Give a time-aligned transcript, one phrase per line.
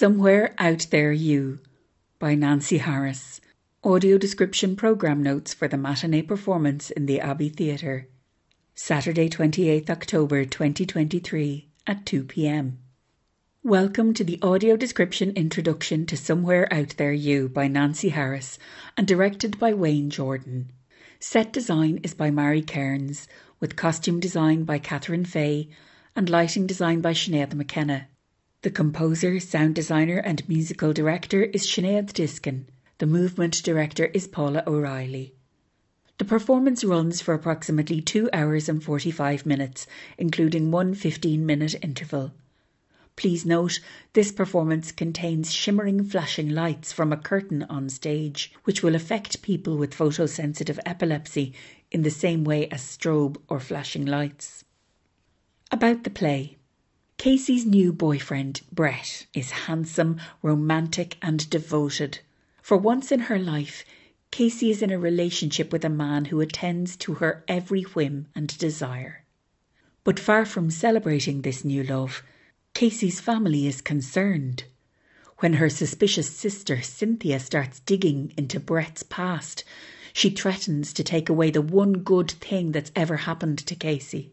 [0.00, 1.58] Somewhere Out There You
[2.18, 3.42] by Nancy Harris.
[3.84, 8.08] Audio description program notes for the matinee performance in the Abbey Theatre.
[8.74, 12.78] Saturday, 28th October 2023 at 2 pm.
[13.62, 18.58] Welcome to the audio description introduction to Somewhere Out There You by Nancy Harris
[18.96, 20.72] and directed by Wayne Jordan.
[21.18, 23.28] Set design is by Mary Cairns,
[23.60, 25.68] with costume design by Catherine Fay
[26.16, 28.06] and lighting design by Sinead McKenna.
[28.62, 32.66] The composer, sound designer, and musical director is Sinead Diskin.
[32.98, 35.32] The movement director is Paula O'Reilly.
[36.18, 39.86] The performance runs for approximately 2 hours and 45 minutes,
[40.18, 42.34] including one 15 minute interval.
[43.16, 43.80] Please note,
[44.12, 49.78] this performance contains shimmering flashing lights from a curtain on stage, which will affect people
[49.78, 51.54] with photosensitive epilepsy
[51.90, 54.64] in the same way as strobe or flashing lights.
[55.72, 56.58] About the play.
[57.20, 62.20] Casey's new boyfriend, Brett, is handsome, romantic, and devoted.
[62.62, 63.84] For once in her life,
[64.30, 68.56] Casey is in a relationship with a man who attends to her every whim and
[68.56, 69.26] desire.
[70.02, 72.22] But far from celebrating this new love,
[72.72, 74.64] Casey's family is concerned.
[75.40, 79.62] When her suspicious sister Cynthia starts digging into Brett's past,
[80.14, 84.32] she threatens to take away the one good thing that's ever happened to Casey.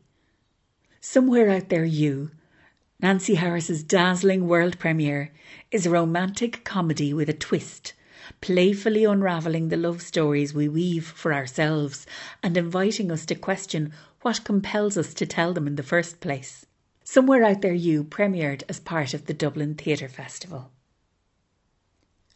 [1.01, 2.31] Somewhere out there, you,
[2.99, 5.31] Nancy Harris's dazzling world premiere
[5.69, 7.93] is a romantic comedy with a twist,
[8.41, 12.07] playfully unravelling the love stories we weave for ourselves
[12.41, 16.65] and inviting us to question what compels us to tell them in the first place.
[17.03, 20.71] Somewhere Out There You premiered as part of the Dublin Theatre Festival.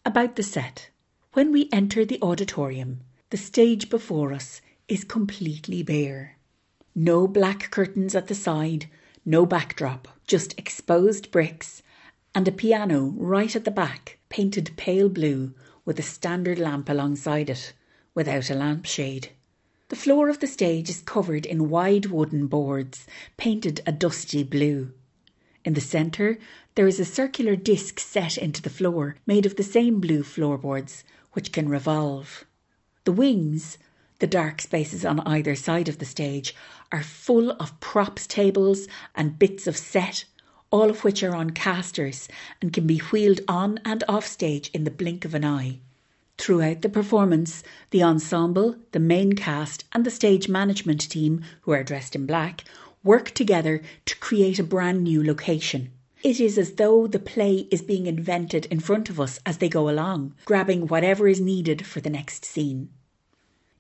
[0.06, 0.92] About the set.
[1.34, 3.02] When we enter the auditorium,
[3.32, 6.38] the stage before us is completely bare.
[6.94, 8.88] No black curtains at the side,
[9.26, 11.82] no backdrop, just exposed bricks
[12.34, 17.50] and a piano right at the back, painted pale blue with a standard lamp alongside
[17.50, 17.74] it,
[18.16, 19.30] without a lampshade.
[19.90, 23.06] The floor of the stage is covered in wide wooden boards,
[23.36, 24.94] painted a dusty blue.
[25.66, 26.40] In the centre,
[26.76, 31.04] there is a circular disc set into the floor, made of the same blue floorboards,
[31.34, 32.46] which can revolve.
[33.04, 33.78] The wings,
[34.22, 36.56] the dark spaces on either side of the stage
[36.92, 40.26] are full of props tables and bits of set,
[40.70, 42.28] all of which are on casters
[42.62, 45.80] and can be wheeled on and off stage in the blink of an eye.
[46.38, 51.84] Throughout the performance, the ensemble, the main cast, and the stage management team, who are
[51.84, 52.64] dressed in black,
[53.04, 55.90] work together to create a brand new location.
[56.22, 59.70] It is as though the play is being invented in front of us as they
[59.70, 62.90] go along, grabbing whatever is needed for the next scene.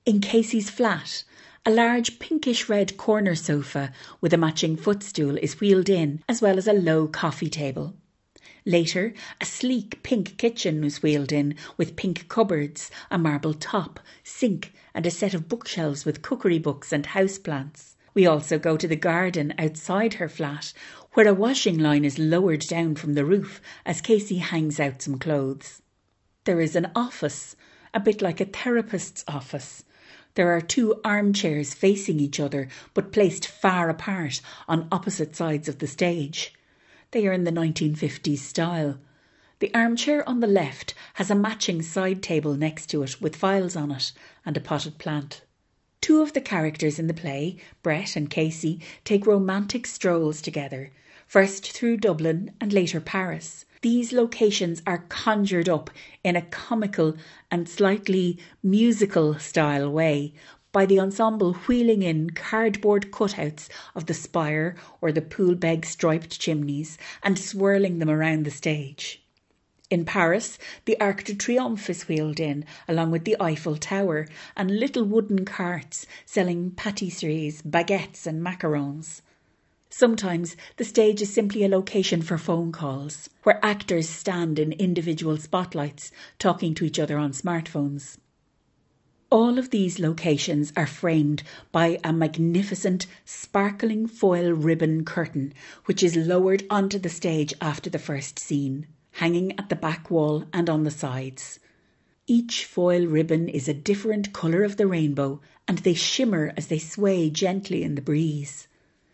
[0.04, 1.24] In Casey's flat,
[1.64, 6.58] a large pinkish red corner sofa with a matching footstool is wheeled in, as well
[6.58, 7.94] as a low coffee table.
[8.66, 14.74] Later, a sleek pink kitchen is wheeled in with pink cupboards, a marble top, sink,
[14.96, 17.96] and a set of bookshelves with cookery books and houseplants.
[18.16, 20.74] We also go to the garden outside her flat,
[21.14, 25.20] where a washing line is lowered down from the roof as Casey hangs out some
[25.20, 25.84] clothes.
[26.46, 27.56] There is an office,
[27.94, 29.84] a bit like a therapist's office,
[30.36, 35.80] there are two armchairs facing each other, but placed far apart on opposite sides of
[35.80, 36.54] the stage.
[37.12, 38.98] They are in the 1950s style.
[39.60, 43.76] The armchair on the left has a matching side table next to it with files
[43.76, 44.12] on it
[44.46, 45.42] and a potted plant.
[46.00, 50.92] Two of the characters in the play, Brett and Casey, take romantic strolls together,
[51.28, 53.66] first through Dublin and later Paris.
[53.82, 55.90] These locations are conjured up
[56.24, 57.16] in a comical
[57.50, 60.36] and slightly musical style way
[60.72, 67.00] by the ensemble wheeling in cardboard cutouts of the spire or the Poolbeg striped chimneys
[67.24, 69.24] and swirling them around the stage.
[69.90, 74.80] In Paris, the Arc de Triomphe is wheeled in, along with the Eiffel Tower, and
[74.80, 79.24] little wooden carts selling pâtisseries, baguettes, and macarons.
[79.94, 85.36] Sometimes the stage is simply a location for phone calls, where actors stand in individual
[85.36, 88.16] spotlights talking to each other on smartphones.
[89.30, 91.44] All of these locations are framed
[91.74, 98.00] by a magnificent sparkling foil ribbon curtain, which is lowered onto the stage after the
[98.00, 101.60] first scene, hanging at the back wall and on the sides.
[102.28, 106.80] Each foil ribbon is a different colour of the rainbow, and they shimmer as they
[106.80, 108.70] sway gently in the breeze.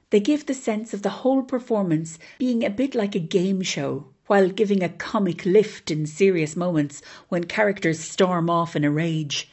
[0.10, 4.08] They give the sense of the whole performance being a bit like a game show,
[4.28, 9.50] while giving a comic lift in serious moments when characters storm off in a rage.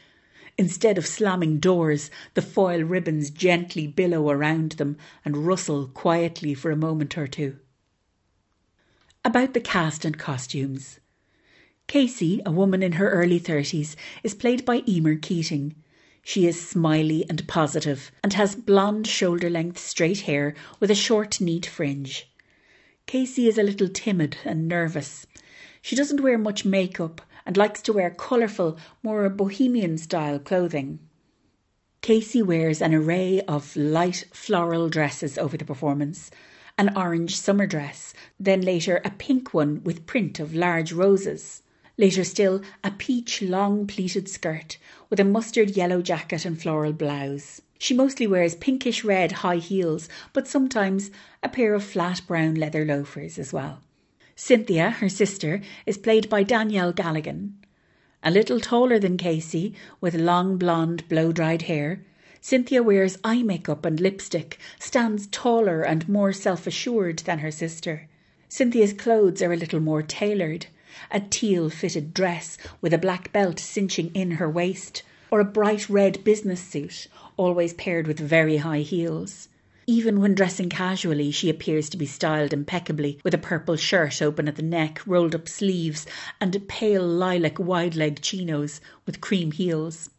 [0.57, 6.71] Instead of slamming doors, the foil ribbons gently billow around them and rustle quietly for
[6.71, 7.57] a moment or two.
[9.25, 10.99] About the cast and costumes.
[11.87, 15.75] Casey, a woman in her early 30s, is played by Emer Keating.
[16.27, 21.39] She is smiley and positive and has blonde shoulder length straight hair with a short
[21.39, 22.27] neat fringe.
[23.05, 25.27] Casey is a little timid and nervous.
[25.83, 30.97] She doesn't wear much makeup and likes to wear colourful, more bohemian style clothing.
[32.01, 36.31] Casey wears an array of light floral dresses over the performance
[36.75, 41.61] an orange summer dress, then later a pink one with print of large roses.
[41.97, 44.77] Later still, a peach long pleated skirt
[45.09, 47.61] with a mustard yellow jacket and floral blouse.
[47.79, 51.09] She mostly wears pinkish red high heels, but sometimes
[51.41, 53.81] a pair of flat brown leather loafers as well.
[54.35, 57.53] Cynthia, her sister, is played by Danielle Galligan.
[58.23, 62.03] A little taller than Casey, with long blonde blow dried hair,
[62.41, 68.09] Cynthia wears eye makeup and lipstick, stands taller and more self assured than her sister.
[68.49, 70.67] Cynthia's clothes are a little more tailored
[71.11, 75.89] a teal fitted dress with a black belt cinching in her waist, or a bright
[75.89, 79.49] red business suit, always paired with very high heels.
[79.87, 84.47] Even when dressing casually, she appears to be styled impeccably, with a purple shirt open
[84.47, 86.07] at the neck, rolled up sleeves,
[86.41, 90.09] and pale lilac wide leg chinos with cream heels.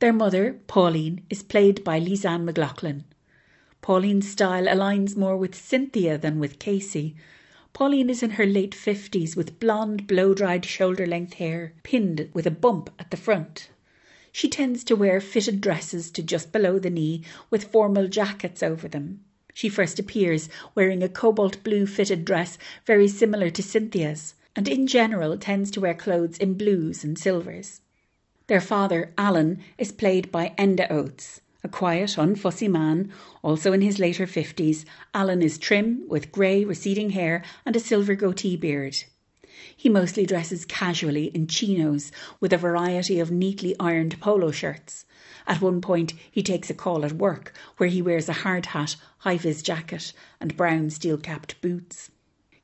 [0.00, 3.04] Their mother, Pauline, is played by Lisanne McLaughlin.
[3.82, 7.14] Pauline's style aligns more with Cynthia than with Casey.
[7.74, 12.46] Pauline is in her late fifties with blonde, blow dried shoulder length hair, pinned with
[12.46, 13.70] a bump at the front.
[14.30, 18.88] She tends to wear fitted dresses to just below the knee with formal jackets over
[18.88, 19.24] them.
[19.54, 24.86] She first appears wearing a cobalt blue fitted dress very similar to Cynthia's, and in
[24.86, 27.80] general tends to wear clothes in blues and silvers.
[28.48, 31.40] Their father, Alan, is played by Enda Oates.
[31.64, 37.10] A quiet, unfussy man, also in his later fifties, Alan is trim, with grey, receding
[37.10, 39.04] hair and a silver goatee beard.
[39.76, 42.10] He mostly dresses casually in chinos
[42.40, 45.04] with a variety of neatly ironed polo shirts.
[45.46, 48.96] At one point, he takes a call at work where he wears a hard hat,
[49.18, 52.10] high vis jacket, and brown steel capped boots.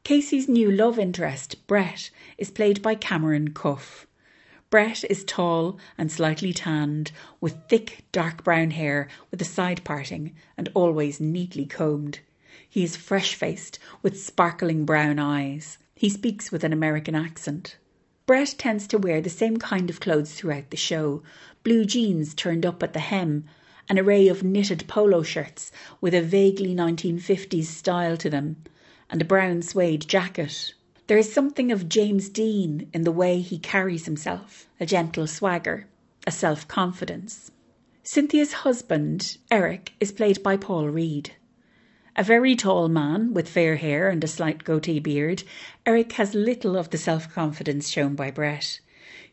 [0.02, 4.07] Casey's new love interest, Brett, is played by Cameron Cuffe.
[4.70, 7.10] Brett is tall and slightly tanned,
[7.40, 12.18] with thick dark brown hair with a side parting and always neatly combed.
[12.68, 15.78] He is fresh faced with sparkling brown eyes.
[15.94, 17.78] He speaks with an American accent.
[18.26, 21.22] Brett tends to wear the same kind of clothes throughout the show
[21.62, 23.46] blue jeans turned up at the hem,
[23.88, 25.72] an array of knitted polo shirts
[26.02, 28.56] with a vaguely 1950s style to them,
[29.08, 30.74] and a brown suede jacket.
[31.08, 35.86] There is something of James Dean in the way he carries himself a gentle swagger,
[36.26, 37.50] a self confidence.
[38.02, 41.32] Cynthia's husband, Eric, is played by Paul Reed.
[42.14, 45.44] A very tall man with fair hair and a slight goatee beard,
[45.86, 48.78] Eric has little of the self confidence shown by Brett.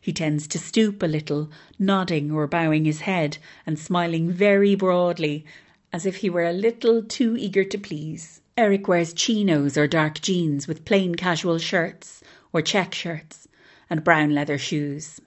[0.00, 3.36] He tends to stoop a little, nodding or bowing his head
[3.66, 5.44] and smiling very broadly,
[5.92, 8.40] as if he were a little too eager to please.
[8.58, 12.22] Eric wears chinos or dark jeans with plain casual shirts
[12.54, 13.46] or check shirts
[13.90, 15.20] and brown leather shoes.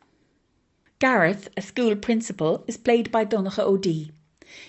[0.98, 4.10] Gareth, a school principal, is played by Donnacha O'Dea.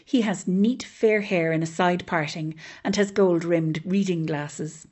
[0.04, 2.54] He has neat fair hair in a side parting
[2.84, 4.86] and has gold rimmed reading glasses.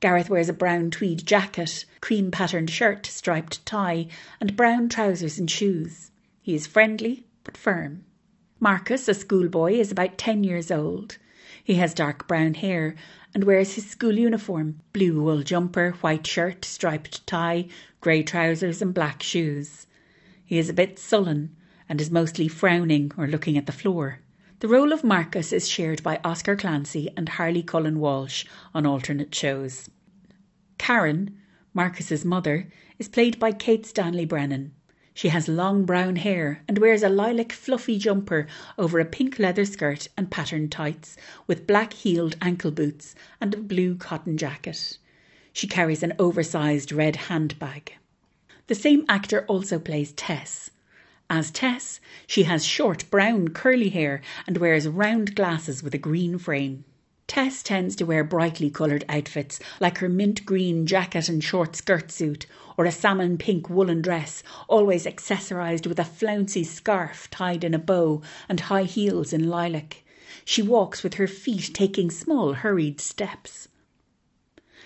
[0.00, 4.06] Gareth wears a brown tweed jacket, cream patterned shirt, striped tie,
[4.38, 6.10] and brown trousers and shoes.
[6.42, 8.04] He is friendly but firm.
[8.60, 11.16] Marcus, a schoolboy, is about 10 years old.
[11.64, 12.96] He has dark brown hair
[13.34, 17.68] and wears his school uniform blue wool jumper, white shirt, striped tie,
[18.00, 19.86] grey trousers, and black shoes.
[20.44, 21.54] He is a bit sullen
[21.88, 24.18] and is mostly frowning or looking at the floor.
[24.58, 29.34] The role of Marcus is shared by Oscar Clancy and Harley Cullen Walsh on alternate
[29.34, 29.88] shows.
[30.78, 31.38] Karen,
[31.74, 34.72] Marcus's mother, is played by Kate Stanley Brennan.
[35.14, 38.46] She has long brown hair and wears a lilac fluffy jumper
[38.78, 43.58] over a pink leather skirt and patterned tights, with black heeled ankle boots and a
[43.58, 44.96] blue cotton jacket.
[45.52, 47.92] She carries an oversized red handbag.
[48.68, 50.70] The same actor also plays Tess.
[51.28, 56.38] As Tess, she has short brown curly hair and wears round glasses with a green
[56.38, 56.84] frame.
[57.28, 62.10] Tess tends to wear brightly coloured outfits like her mint green jacket and short skirt
[62.10, 67.74] suit or a salmon pink woolen dress, always accessorised with a flouncy scarf tied in
[67.74, 70.02] a bow and high heels in lilac.
[70.44, 73.68] She walks with her feet taking small hurried steps.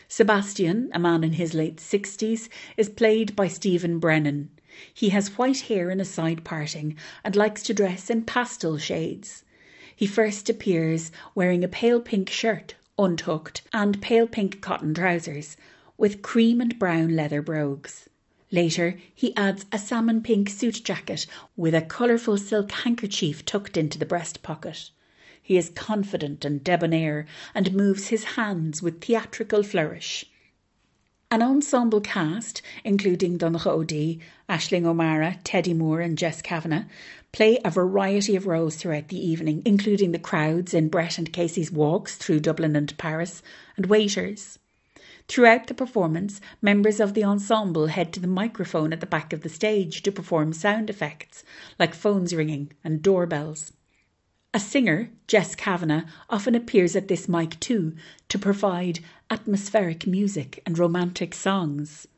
[0.07, 4.50] Sebastian, a man in his late sixties, is played by Stephen Brennan.
[4.93, 9.43] He has white hair in a side parting and likes to dress in pastel shades.
[9.96, 15.56] He first appears wearing a pale pink shirt, untucked, and pale pink cotton trousers,
[15.96, 18.06] with cream and brown leather brogues.
[18.52, 21.26] Later, he adds a salmon pink suit jacket
[21.56, 24.90] with a colourful silk handkerchief tucked into the breast pocket.
[25.42, 27.24] He is confident and debonair
[27.54, 30.26] and moves his hands with theatrical flourish.
[31.30, 36.84] An ensemble cast, including Donncha O'Dea, Aisling O'Mara, Teddy Moore, and Jess Kavanagh,
[37.37, 41.71] play a variety of roles throughout the evening, including the crowds in Brett and Casey's
[41.71, 43.43] walks through Dublin and Paris,
[43.76, 44.59] and waiters.
[45.28, 49.43] Throughout the performance, members of the ensemble head to the microphone at the back of
[49.43, 51.45] the stage to perform sound effects,
[51.78, 53.75] like phones ringing and doorbells.
[54.55, 57.95] A singer, Jess Kavanagh, often appears at this mic too
[58.31, 62.09] to provide atmospheric music and romantic songs.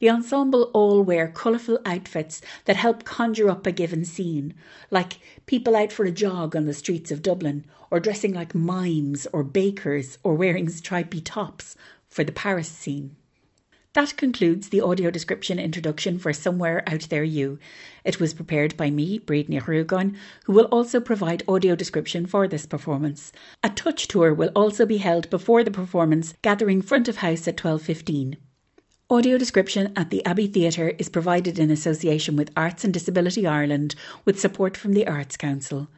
[0.00, 4.54] The ensemble all wear colourful outfits that help conjure up a given scene,
[4.92, 9.26] like people out for a jog on the streets of Dublin, or dressing like mimes
[9.32, 11.74] or bakers, or wearing stripy tops
[12.08, 13.16] for the Paris scene.
[13.94, 17.58] That concludes the audio description introduction for Somewhere Out There You.
[18.04, 20.14] It was prepared by me, Bríd Rugan,
[20.44, 23.32] who will also provide audio description for this performance.
[23.64, 27.56] A touch tour will also be held before the performance, gathering front of house at
[27.56, 28.36] 12.15.
[29.10, 33.94] Audio description at the Abbey Theatre is provided in association with Arts and Disability Ireland
[34.26, 35.88] with support from the Arts Council.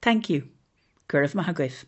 [0.00, 0.48] Thank you.
[1.08, 1.84] Go raibh maith agat.